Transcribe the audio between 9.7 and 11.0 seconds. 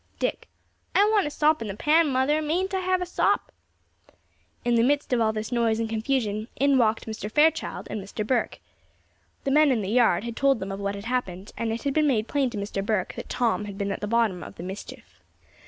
the yard had told them of what